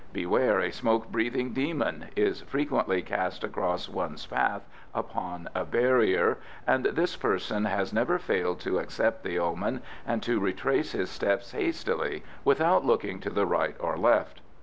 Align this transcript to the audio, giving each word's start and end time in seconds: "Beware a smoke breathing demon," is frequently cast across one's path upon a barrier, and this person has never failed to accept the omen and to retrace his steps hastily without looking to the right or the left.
"Beware 0.13 0.57
a 0.59 0.71
smoke 0.71 1.11
breathing 1.11 1.53
demon," 1.53 2.05
is 2.15 2.41
frequently 2.41 3.03
cast 3.03 3.43
across 3.43 3.87
one's 3.87 4.25
path 4.25 4.63
upon 4.95 5.47
a 5.53 5.63
barrier, 5.63 6.39
and 6.65 6.85
this 6.85 7.15
person 7.15 7.65
has 7.65 7.93
never 7.93 8.17
failed 8.17 8.59
to 8.61 8.79
accept 8.79 9.23
the 9.23 9.37
omen 9.37 9.83
and 10.07 10.23
to 10.23 10.39
retrace 10.39 10.93
his 10.93 11.11
steps 11.11 11.51
hastily 11.51 12.23
without 12.43 12.83
looking 12.83 13.19
to 13.19 13.29
the 13.29 13.45
right 13.45 13.75
or 13.79 13.93
the 13.93 14.01
left. 14.01 14.41